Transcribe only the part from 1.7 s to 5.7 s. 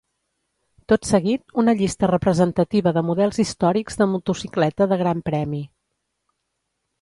llista representativa de models històrics de motocicleta de Gran Premi.